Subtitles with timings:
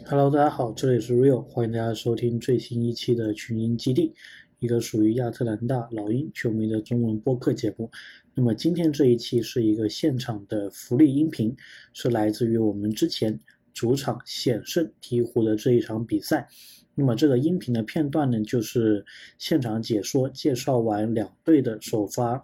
[0.00, 4.14] Hello，大家好，这里是 Real，欢迎大家收听最新一期的群英基地，
[4.58, 7.90] 一个属于亚特兰大老鹰球迷的中文播客节目。
[8.34, 11.54] 那么今天这一期是一个现场的福利音频，
[11.92, 13.38] 是来自于我们之前
[13.72, 16.48] 主场险胜鹈鹕的这一场比赛。
[16.94, 19.04] 那么这个音频的片段呢，就是
[19.38, 22.40] 现场解说介绍完两队的首发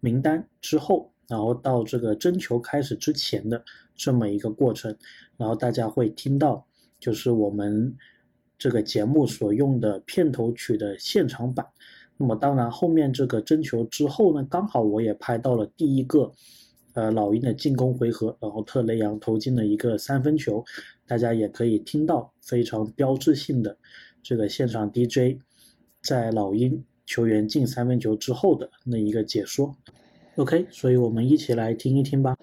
[0.00, 3.64] 名单之后，然后到这个争球开始之前的
[3.94, 4.96] 这么一个过程，
[5.36, 6.66] 然后大家会听到。
[7.02, 7.96] 就是我们
[8.56, 11.66] 这个节目所用的片头曲的现场版。
[12.16, 16.30] 那么当然，后面这个争球之后呢，刚好我也拍到了第一个，
[16.92, 20.64] 呃，老鹰的进攻回合，然后特雷杨投进了一个三分球，
[21.08, 23.76] 大家也可以听到非常标志性的
[24.22, 25.40] 这个现场 DJ
[26.00, 29.74] 在老鹰球员进三分球之后的那一个解说。
[30.36, 32.36] OK，所以我们一起来听一听吧。